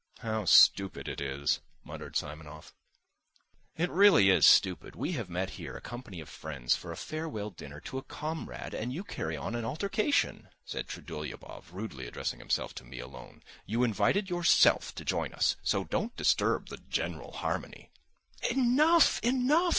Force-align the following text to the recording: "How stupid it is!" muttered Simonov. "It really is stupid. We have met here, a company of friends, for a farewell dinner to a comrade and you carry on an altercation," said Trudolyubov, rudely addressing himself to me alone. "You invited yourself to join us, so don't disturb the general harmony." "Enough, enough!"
"How 0.21 0.45
stupid 0.45 1.07
it 1.07 1.21
is!" 1.21 1.59
muttered 1.83 2.15
Simonov. 2.15 2.73
"It 3.77 3.91
really 3.91 4.31
is 4.31 4.47
stupid. 4.47 4.95
We 4.95 5.11
have 5.11 5.29
met 5.29 5.51
here, 5.61 5.77
a 5.77 5.79
company 5.79 6.19
of 6.19 6.27
friends, 6.27 6.75
for 6.75 6.91
a 6.91 6.97
farewell 6.97 7.51
dinner 7.51 7.79
to 7.81 7.99
a 7.99 8.01
comrade 8.01 8.73
and 8.73 8.91
you 8.91 9.03
carry 9.03 9.37
on 9.37 9.53
an 9.53 9.63
altercation," 9.63 10.47
said 10.65 10.87
Trudolyubov, 10.87 11.71
rudely 11.71 12.07
addressing 12.07 12.39
himself 12.39 12.73
to 12.81 12.83
me 12.83 12.99
alone. 12.99 13.43
"You 13.67 13.83
invited 13.83 14.27
yourself 14.27 14.95
to 14.95 15.05
join 15.05 15.33
us, 15.35 15.55
so 15.61 15.83
don't 15.83 16.17
disturb 16.17 16.69
the 16.69 16.77
general 16.77 17.33
harmony." 17.33 17.91
"Enough, 18.49 19.19
enough!" 19.19 19.69